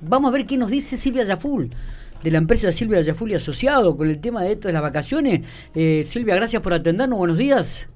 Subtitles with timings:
[0.00, 1.70] Vamos a ver qué nos dice Silvia Yaful,
[2.22, 5.46] de la empresa Silvia Yaful y Asociado, con el tema de esto de las vacaciones.
[5.74, 7.18] Eh, Silvia, gracias por atendernos.
[7.18, 7.88] Buenos días.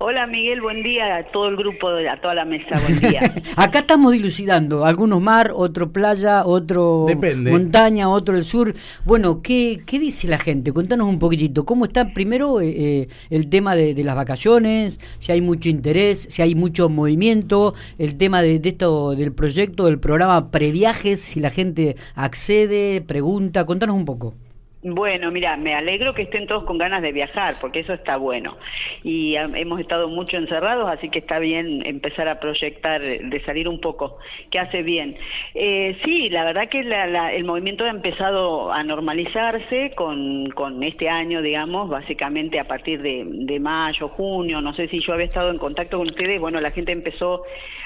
[0.00, 3.20] Hola Miguel, buen día a todo el grupo, a toda la mesa, buen día.
[3.56, 7.06] Acá estamos dilucidando, algunos mar, otro playa, otro
[7.50, 8.72] montaña, otro el sur.
[9.04, 10.72] Bueno, ¿qué, ¿qué dice la gente?
[10.72, 15.00] Contanos un poquitito, ¿cómo está primero eh, eh, el tema de, las vacaciones?
[15.18, 19.86] Si hay mucho interés, si hay mucho movimiento, el tema de, de esto del proyecto,
[19.86, 24.34] del programa Previajes, si la gente accede, pregunta, contanos un poco.
[24.80, 28.56] Bueno, mira, me alegro que estén todos con ganas de viajar, porque eso está bueno.
[29.02, 33.80] Y hemos estado mucho encerrados, así que está bien empezar a proyectar, de salir un
[33.80, 34.18] poco,
[34.52, 35.16] que hace bien.
[35.54, 41.42] Eh, sí, la verdad que el movimiento ha empezado a normalizarse con, con este año,
[41.42, 45.58] digamos, básicamente a partir de, de mayo, junio, no sé si yo había estado en
[45.58, 47.42] contacto con ustedes, bueno, la gente empezó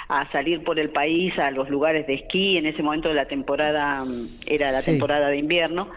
[0.08, 3.24] a salir por el país a los lugares de esquí, en ese momento de la
[3.24, 3.96] temporada,
[4.46, 5.88] era la temporada de invierno.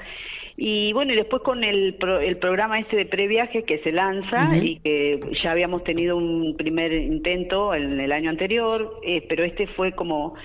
[0.58, 4.80] Y bueno, y después con el, el programa este de previaje que se lanza y
[4.80, 9.92] que ya habíamos tenido un primer intento en el año anterior, eh, pero este fue
[9.92, 10.36] como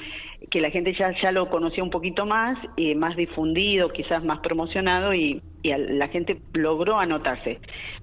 [0.48, 4.40] que la gente ya, ya lo conocía un poquito más, y más difundido, quizás más
[4.40, 7.58] promocionado y, y la gente logró anotarse.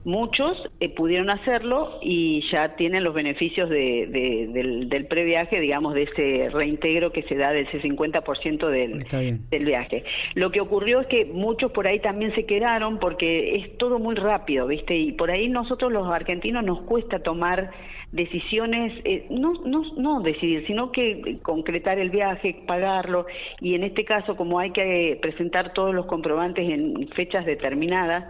[0.06, 4.08] Muchos eh, pudieron hacerlo y ya tienen los beneficios de,
[4.54, 9.66] del, del, previaje, digamos, de ese reintegro que se da de ese 50% del, del
[9.66, 10.04] viaje.
[10.36, 14.16] Lo que ocurrió es que muchos por ahí también se quedaron porque es todo muy
[14.16, 14.96] rápido, ¿viste?
[14.96, 17.72] Y por ahí nosotros los argentinos nos cuesta tomar
[18.11, 23.25] decisiones, eh, no, no, no decidir, sino que concretar el viaje, pagarlo,
[23.59, 28.25] y en este caso, como hay que presentar todos los comprobantes en fechas determinadas,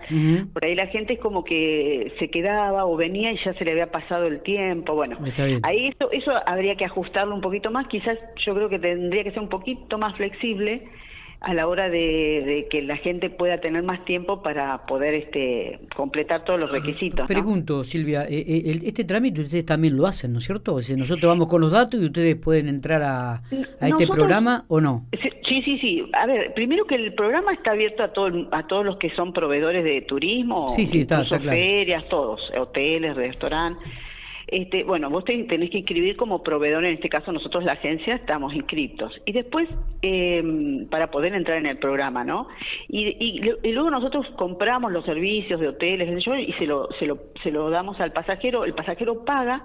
[0.54, 3.72] por ahí la gente es como que se quedaba o venía y ya se le
[3.72, 5.18] había pasado el tiempo, bueno,
[5.64, 9.32] ahí eso, eso habría que ajustarlo un poquito más, quizás yo creo que tendría que
[9.32, 10.84] ser un poquito más flexible,
[11.40, 16.44] a la hora de, que la gente pueda tener más tiempo para poder este, completar
[16.44, 17.28] todos los requisitos.
[17.28, 20.76] Pregunto, Silvia, eh, eh, este trámite ustedes también lo hacen, ¿no es cierto?
[20.76, 23.42] O sea, nosotros vamos con los datos y ustedes pueden entrar a,
[23.82, 25.06] este programa o no.
[25.48, 26.10] Sí, sí, sí.
[26.14, 29.32] A ver, primero que el programa está abierto a, todo, a todos los que son
[29.32, 33.88] proveedores de turismo, sí, sí, está, está ferias, todos, hoteles, restaurantes.
[34.48, 38.54] Este, bueno, vos tenés que inscribir como proveedor, en este caso nosotros la agencia estamos
[38.54, 39.14] inscriptos.
[39.26, 39.68] Y después,
[40.02, 42.48] em, para poder entrar en el programa, ¿no?
[42.88, 43.42] Y,
[43.74, 48.00] luego nosotros compramos los servicios de hoteles y se lo, se, lo, se lo damos
[48.00, 49.64] al pasajero, el pasajero paga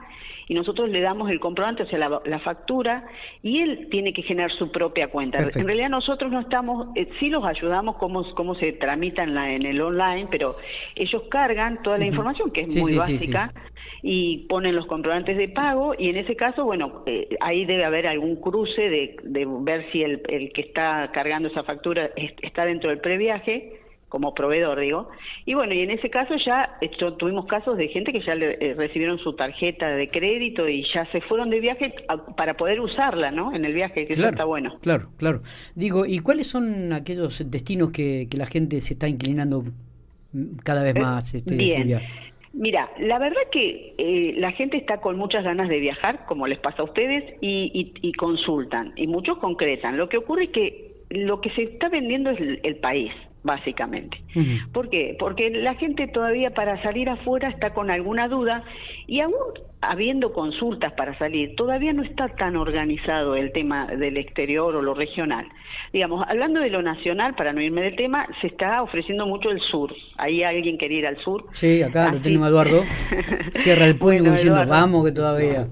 [0.48, 3.06] y nosotros le damos el comprobante, o sea, la, factura,
[3.42, 5.38] y él tiene que generar su propia cuenta.
[5.38, 9.52] En realidad nosotros no estamos, eh, sí los ayudamos cómo, cómo se tramita en, la,
[9.52, 10.56] en el online, pero
[10.96, 13.52] ellos cargan toda la información, que es muy básica
[14.02, 18.08] y ponen los comprobantes de pago y en ese caso, bueno, eh, ahí debe haber
[18.08, 22.90] algún cruce de, de ver si el, el, que está cargando esa factura está dentro
[22.90, 25.08] del previaje como proveedor, digo.
[25.46, 28.58] Y bueno, y en ese caso ya esto, tuvimos casos de gente que ya le,
[28.60, 31.94] eh, recibieron su tarjeta de crédito y ya se fueron de viaje
[32.36, 33.54] para poder usarla, ¿no?
[33.54, 34.78] En el viaje, que eso está bueno.
[34.82, 35.40] Claro, claro.
[35.74, 39.64] Digo, ¿y cuáles son aquellos destinos que, que la gente se está inclinando
[40.62, 42.00] cada vez eh, más, este, Bien.
[42.52, 46.58] Mira, la verdad que eh, la gente está con muchas ganas de viajar, como les
[46.58, 49.96] pasa a ustedes, y, consultan, y muchos concretan.
[49.96, 54.18] Lo que ocurre es que lo que se está vendiendo es el, país, básicamente.
[54.72, 55.16] ¿Por qué?
[55.18, 58.64] Porque la gente todavía para salir afuera está con alguna duda
[59.06, 59.34] y aún
[59.82, 64.94] habiendo consultas para salir, todavía no está tan organizado el tema del exterior o lo
[64.94, 65.46] regional.
[65.92, 69.60] Digamos, hablando de lo nacional, para no irme del tema, se está ofreciendo mucho el
[69.60, 69.92] sur.
[70.16, 71.44] Ahí alguien quiere ir al sur.
[71.52, 72.84] Sí, acá lo tenemos Eduardo.
[73.52, 75.66] Cierra el puño diciendo, vamos que todavía.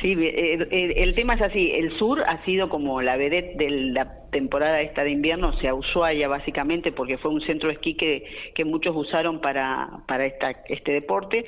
[0.00, 3.70] Sí, eh, eh, el, tema es así, el sur ha sido como la vedette de
[3.70, 7.94] la temporada esta de invierno, o sea, Ushuaia básicamente, porque fue un centro de esquí
[7.94, 8.24] que,
[8.54, 11.44] que muchos usaron para, para esta, este deporte.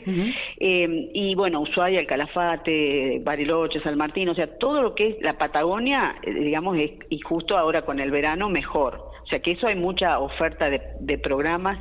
[0.61, 5.17] Eh, y bueno, Ushuaia, el Calafate, Bariloche, San Martín, o sea, todo lo que es
[5.21, 9.11] la Patagonia, digamos, y justo ahora con el verano mejor.
[9.25, 11.79] O sea, que eso hay mucha oferta de, de programas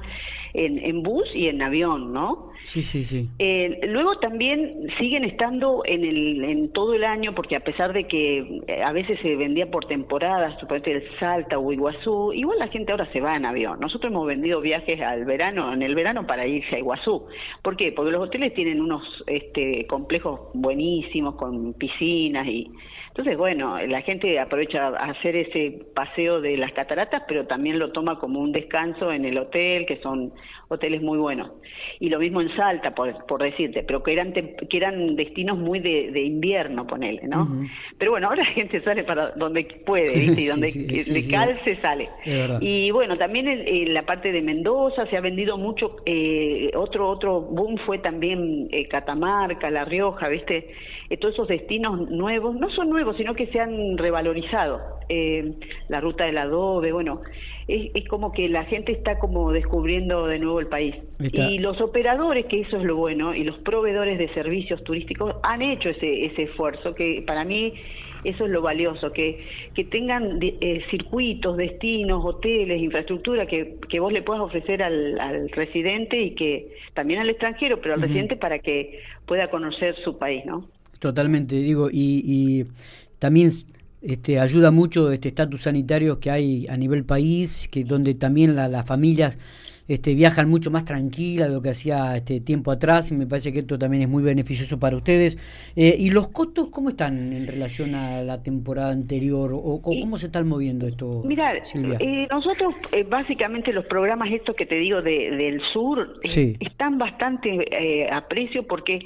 [0.56, 2.52] en, en bus y en avión, ¿no?
[2.66, 3.30] Sí, sí, sí.
[3.38, 8.06] Eh, luego también siguen estando en, el, en todo el año, porque a pesar de
[8.07, 12.68] que eh, a veces se vendía por temporadas, suponete el Salta o Iguazú, igual la
[12.68, 13.80] gente ahora se va en avión.
[13.80, 17.28] Nosotros hemos vendido viajes al verano, en el verano para irse a Iguazú.
[17.62, 17.92] ¿Por qué?
[17.92, 22.72] Porque los hoteles tienen unos este, complejos buenísimos con piscinas y
[23.15, 27.94] Entonces, bueno, la gente aprovecha a hacer ese paseo de las cataratas, pero también lo
[27.94, 30.33] toma como un descanso en el hotel, que son
[30.67, 31.50] hoteles muy buenos.
[32.01, 35.79] Y lo mismo en Salta, por, por decirte, pero que eran, que eran destinos muy
[35.79, 37.47] de, invierno, ponele, ¿no?
[37.97, 40.41] Pero bueno, ahora la gente sale para donde puede, ¿viste?
[40.41, 42.09] Y donde le calce sale.
[42.59, 47.39] Y bueno, también en, la parte de Mendoza se ha vendido mucho, eh, otro, otro
[47.39, 50.68] boom fue también eh, Catamarca, La Rioja, ¿viste?
[51.10, 54.81] Eh, todos esos destinos nuevos, no son nuevos, sino que se han revalorizado.
[55.07, 55.54] Eh,
[55.88, 57.22] la ruta del adobe, bueno,
[57.68, 60.96] es, es, como que la gente está como descubriendo de nuevo el país.
[61.19, 65.62] Y los operadores, que eso es lo bueno, y los proveedores de servicios turísticos han
[65.62, 67.74] hecho ese, ese esfuerzo, que para mí
[68.24, 74.12] eso es lo valioso, que, que tengan eh, circuitos, destinos, hoteles, infraestructura que, que vos
[74.12, 78.60] le puedas ofrecer al, al residente y que también al extranjero, pero al residente para
[78.60, 80.68] que pueda conocer su país, ¿no?
[81.06, 82.66] Totalmente, digo, y,
[83.19, 83.52] también
[84.02, 88.84] este, ayuda mucho este estatus sanitario que hay a nivel país, que donde también las
[88.88, 89.38] familias
[89.88, 93.54] este, viajan mucho más tranquilas de lo que hacía este tiempo atrás, y me parece
[93.54, 95.38] que esto también es muy beneficioso para ustedes.
[95.75, 99.52] Eh, ¿Y los costos cómo están en relación a la temporada anterior?
[99.54, 104.66] ¿O, cómo se están moviendo esto, Mira, eh, nosotros eh, básicamente los programas estos que
[104.66, 109.02] te digo de, del sur están bastante a precio porque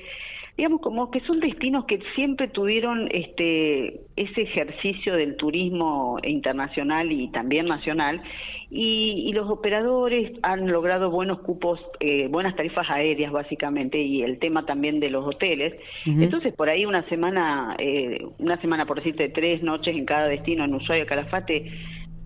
[0.59, 7.31] digamos como que son destinos que siempre tuvieron este ese ejercicio del turismo internacional y
[7.31, 8.21] también nacional
[8.69, 14.65] y, los operadores han logrado buenos cupos eh, buenas tarifas aéreas básicamente y el tema
[14.65, 15.75] también de los hoteles.
[16.05, 20.65] Entonces por ahí una semana eh, una semana por decirte tres noches en cada destino
[20.65, 21.71] en Ushuaia Calafate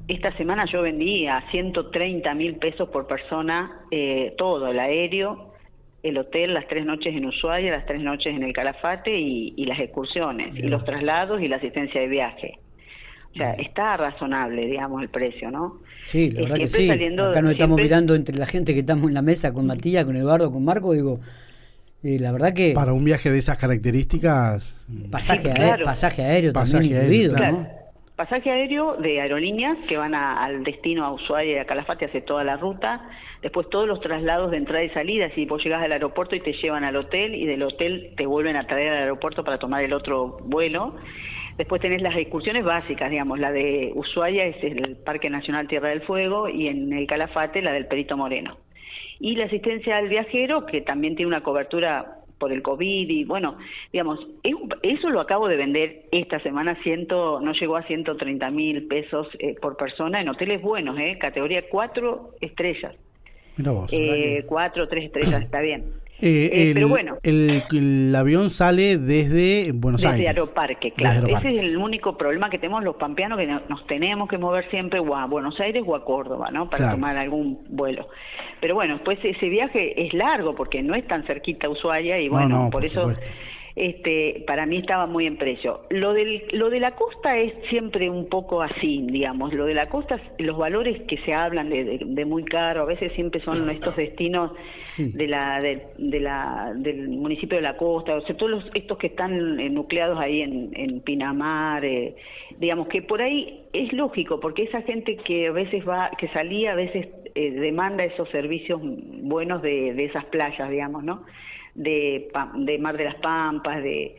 [0.07, 5.52] esta semana yo vendí a 130 mil pesos por persona eh, todo el aéreo
[6.03, 9.79] el hotel las tres noches en Ushuaia, las tres noches en el Calafate y, las
[9.79, 12.59] excursiones, y los traslados y la asistencia de viaje.
[13.31, 15.79] O sea, está razonable, digamos, el precio, ¿no?
[16.05, 16.89] Sí, la verdad que sí.
[16.89, 20.15] Acá nos estamos mirando entre la gente que estamos en la mesa con Matías, con
[20.15, 21.19] Eduardo, con Marco, digo,
[22.03, 22.73] eh, la verdad que...
[22.75, 24.85] Para un viaje de esas características...
[25.09, 27.82] Pasaje, aéreo, pasaje aéreo también incluido, ¿no?
[28.23, 32.45] Pasaje aéreo de aerolíneas que van al destino a Ushuaia y a Calafate, hace toda
[32.45, 33.09] la ruta
[33.41, 36.53] después todos los traslados de entrada y salida, si vos llegás al aeropuerto y te
[36.53, 39.91] llevan al hotel y del hotel te vuelven a traer al aeropuerto para tomar el
[39.91, 40.95] otro vuelo.
[41.57, 46.03] Después tenés las excursiones básicas, digamos, la de Ushuaia es el Parque Nacional Tierra del
[46.03, 48.55] Fuego y en el Calafate la del Perito Moreno.
[49.19, 53.57] Y la asistencia al viajero, que también tiene una cobertura por el COVID y bueno,
[53.93, 54.19] digamos,
[54.81, 59.55] eso lo acabo de vender esta semana, ciento, no llegó a 130 mil pesos eh,
[59.61, 62.95] por persona en hoteles buenos, eh, categoría 4 estrellas.
[63.91, 65.85] Eh, cuatro o tres estrellas, está bien.
[66.21, 67.17] Eh, eh, pero bueno.
[67.23, 70.19] El, avión sale desde Buenos Aires.
[70.19, 71.27] Desde Aeroparque, claro.
[71.27, 74.99] Ese es el único problema que tenemos los pampeanos, que nos tenemos que mover siempre
[74.99, 76.69] o a Buenos Aires o a Córdoba, ¿no?
[76.69, 78.07] Para tomar algún vuelo.
[78.63, 82.69] Pero bueno, pues ese viaje es largo porque no es tan cerquita Ushuaia y bueno,
[82.71, 83.11] por, eso
[83.75, 85.81] este, para mí estaba muy en precio.
[85.89, 89.53] Lo, del, lo de la costa es siempre un poco así, digamos.
[89.53, 93.41] Lo de la costa, los valores que se hablan de, muy caro, a veces siempre
[93.41, 94.51] son estos destinos
[94.97, 99.59] de la, de, la, del municipio de la costa, o sea, todos estos que están
[99.59, 102.15] eh, nucleados ahí en, en Pinamar, eh,
[102.59, 106.73] digamos que por ahí es lógico, porque esa gente que a veces va, que salía,
[106.73, 111.25] a veces eh, demanda esos servicios buenos de, de esas playas, digamos, ¿no?
[111.75, 114.15] De, de Mar de las Pampas, de,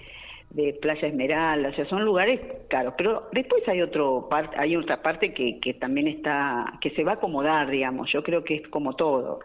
[0.51, 5.33] de Playa Esmeralda, o sea, son lugares caros, pero después hay otro hay otra parte
[5.33, 8.11] que, que también está que se va a acomodar, digamos.
[8.13, 9.41] Yo creo que es como todo.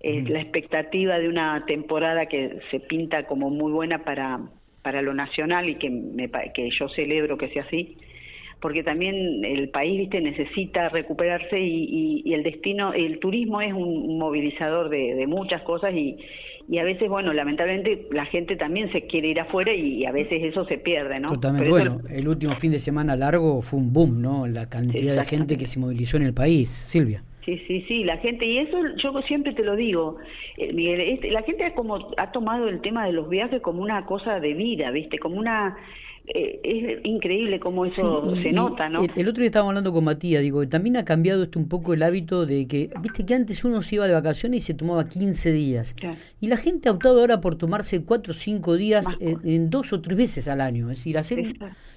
[0.00, 4.40] Es la expectativa de una temporada que se pinta como muy buena para
[4.82, 7.96] para lo nacional y que me, que yo celebro que sea así,
[8.60, 14.18] porque también el país, viste, necesita recuperarse y, y, el destino, el turismo es un
[14.18, 16.16] movilizador de, de muchas cosas y
[16.68, 20.42] y a veces, bueno, lamentablemente la gente también se quiere ir afuera y, a veces
[20.44, 21.28] eso se pierde, ¿no?
[21.28, 21.70] Totalmente.
[21.70, 24.46] bueno, el último fin de semana largo fue un boom, ¿no?
[24.46, 26.68] La cantidad de gente que se movilizó en el país.
[26.68, 27.24] Silvia.
[27.46, 30.18] Sí, sí, sí, la gente, y eso yo siempre te lo digo,
[30.58, 34.38] eh, Miguel, la gente como, ha tomado el tema de los viajes como una cosa
[34.38, 35.18] de vida, ¿viste?
[35.18, 35.74] Como una
[36.34, 39.02] eh, es increíble cómo eso se nota, ¿no?
[39.02, 42.02] El, otro día estábamos hablando con Matías, digo, también ha cambiado esto un poco el
[42.02, 45.52] hábito de que, viste que antes uno se iba de vacaciones y se tomaba 15
[45.52, 45.94] días.
[46.40, 50.00] Y la gente ha optado ahora por tomarse 4 o 5 días en, dos o
[50.00, 50.90] tres veces al año.
[50.90, 51.56] Es decir, hacer,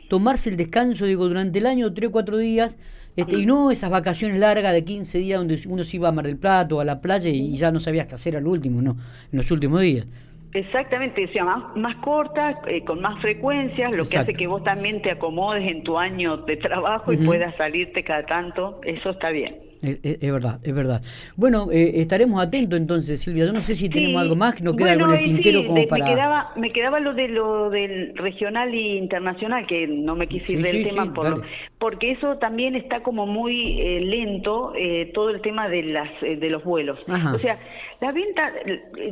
[0.09, 2.77] tomarse el descanso, digo, durante el año, 3 o 4 días,
[3.17, 6.25] este, y no esas vacaciones largas de 15 días donde uno se iba a Mar
[6.25, 8.91] del Plato o a la playa y ya no sabías qué hacer al último, no,
[9.31, 10.05] en los últimos días.
[10.53, 14.63] Exactamente, o sea, más, más cortas, eh, con más frecuencias, lo que hace que vos
[14.63, 19.29] también te acomodes en tu año de trabajo y puedas salirte cada tanto, eso está
[19.29, 19.71] bien.
[19.81, 21.01] Es, verdad, es verdad.
[21.35, 23.47] Bueno, eh, estaremos atentos entonces, Silvia.
[23.47, 25.87] Yo no sé si tenemos algo más, que no queda algo en el tintero como
[25.87, 26.05] para...
[26.05, 30.53] Me quedaba, me quedaba lo de lo del regional y internacional, que no me quise
[30.53, 31.43] ir del tema, por
[31.79, 36.49] porque eso también está como muy eh, lento, eh, todo el tema de, las, de
[36.51, 36.99] los vuelos.
[37.09, 37.57] O sea,
[38.01, 38.51] la venta,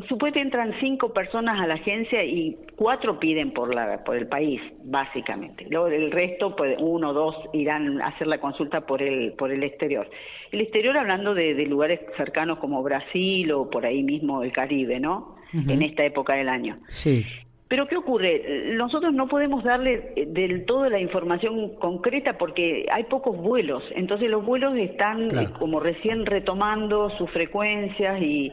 [0.08, 4.60] supuestamente entran cinco personas a la agencia y cuatro piden por la por el país,
[4.84, 5.68] básicamente.
[5.70, 9.52] Luego el resto, pues uno o dos irán a hacer la consulta por el por
[9.52, 10.10] el exterior.
[10.52, 15.36] El exterior hablando de, lugares cercanos como Brasil o por ahí mismo el Caribe, ¿no?
[15.54, 16.74] En esta época del año.
[16.88, 17.24] Sí.
[17.68, 18.74] Pero ¿qué ocurre?
[18.76, 23.84] Nosotros no podemos darle eh, del todo la información concreta porque hay pocos vuelos.
[23.96, 28.52] Entonces los vuelos están eh, como recién retomando sus frecuencias y,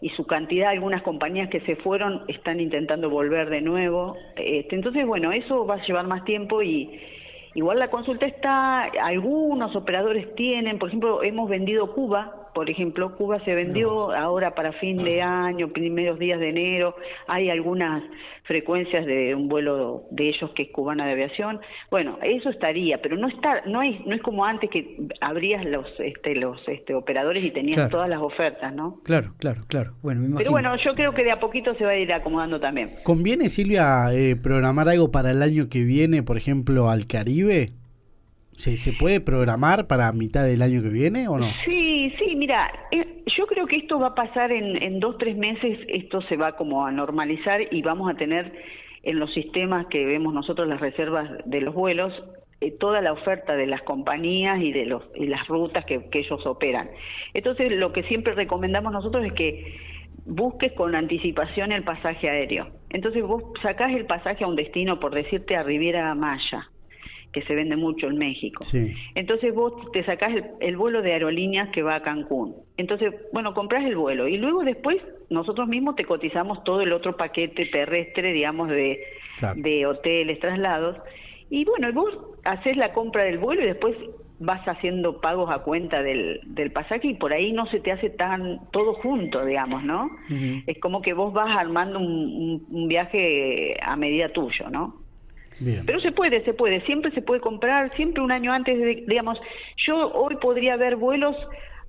[0.00, 4.16] y su cantidad, algunas compañías que se fueron están intentando volver de nuevo.
[4.36, 7.00] Este, entonces, bueno, eso va a llevar más tiempo y
[7.54, 13.38] igual la consulta está, algunos operadores tienen, por ejemplo, hemos vendido Cuba, por ejemplo, Cuba
[13.44, 16.96] se vendió ahora para fin de año, primeros días de enero,
[17.28, 18.02] hay algunas
[18.42, 21.60] frecuencias de un vuelo de ellos que es cubana de aviación.
[21.88, 25.86] Bueno, eso estaría, pero no está no es no es como antes que abrías los
[26.00, 29.02] este los este operadores y tenías todas las ofertas, ¿no?
[29.04, 29.92] Claro, claro, claro.
[30.02, 32.90] Bueno, Pero bueno, yo creo que de a poquito se va a ir acomodando también.
[33.04, 37.70] ¿Conviene Silvia eh, programar algo para el año que viene, por ejemplo, al Caribe?
[38.56, 41.46] ¿Se, ¿Se puede programar para mitad del año que viene o no?
[41.64, 45.36] Sí, sí, mira, eh, yo creo que esto va a pasar en, en dos, tres
[45.36, 48.52] meses, esto se va como a normalizar y vamos a tener
[49.02, 52.12] en los sistemas que vemos nosotros las reservas de los vuelos,
[52.60, 56.20] eh, toda la oferta de las compañías y de los y las rutas que, que
[56.20, 56.90] ellos operan.
[57.34, 59.78] Entonces, lo que siempre recomendamos nosotros es que
[60.26, 62.68] busques con anticipación el pasaje aéreo.
[62.90, 66.68] Entonces, vos sacás el pasaje a un destino, por decirte, a Riviera Maya
[67.32, 68.64] que se vende mucho en México.
[69.14, 72.56] Entonces vos te sacás el, vuelo de aerolíneas que va a Cancún.
[72.76, 74.96] Entonces, bueno, compras el vuelo y luego después
[75.30, 79.00] nosotros mismos te cotizamos todo el otro paquete terrestre, digamos, de,
[79.56, 80.96] de hoteles, traslados.
[81.50, 83.96] Y bueno, vos haces la compra del vuelo y después
[84.40, 88.10] vas haciendo pagos a cuenta del, del pasaje y por ahí no se te hace
[88.10, 90.10] tan todo junto, digamos, ¿no?
[90.66, 94.97] Es como que vos vas armando un, un viaje a medida tuyo, ¿no?
[95.86, 99.38] Pero se puede, se puede, siempre se puede comprar, siempre un año antes, de, digamos,
[99.86, 101.36] yo hoy podría ver vuelos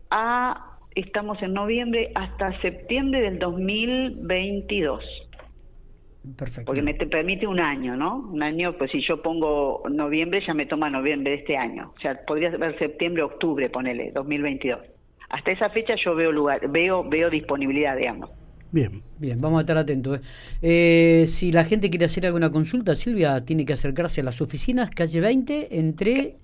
[0.09, 5.03] a, estamos en noviembre, hasta septiembre del 2022.
[6.37, 6.65] Perfecto.
[6.65, 8.17] Porque me te permite un año, ¿no?
[8.31, 11.93] Un año, pues si yo pongo noviembre, ya me toma noviembre de este año.
[11.95, 14.79] O sea, podría ver septiembre, octubre, ponele, 2022.
[15.29, 18.31] Hasta esa fecha yo veo lugar, veo, veo disponibilidad, digamos.
[18.71, 19.01] Bien.
[19.17, 20.19] Bien, vamos a estar atentos.
[20.61, 21.23] Eh.
[21.23, 24.89] Eh, si la gente quiere hacer alguna consulta, Silvia, tiene que acercarse a las oficinas,
[24.91, 26.37] calle 20, entre...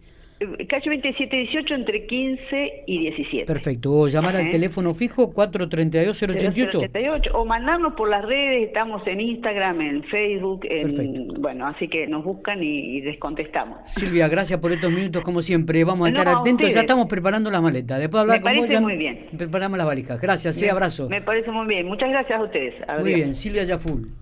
[0.67, 3.45] Calle 27 18 entre 15 y 17.
[3.45, 3.91] Perfecto.
[3.91, 7.31] O llamar al teléfono fijo 432-088.
[7.33, 8.67] O mandarnos por las redes.
[8.67, 10.65] Estamos en Instagram, en Facebook.
[10.69, 13.79] En, bueno, así que nos buscan y, les contestamos.
[13.83, 15.83] Silvia, gracias por estos minutos como siempre.
[15.83, 16.73] Vamos a estar atentos.
[16.73, 17.97] Ya estamos preparando la maleta.
[17.97, 19.27] Después hablar Me parece muy bien.
[19.37, 20.19] Preparamos las valijas.
[20.21, 20.55] Gracias.
[20.55, 21.09] Sí, abrazo.
[21.09, 21.87] Me parece muy bien.
[21.87, 22.73] Muchas gracias a ustedes.
[22.99, 23.35] Muy bien.
[23.35, 24.09] Silvia Yaful.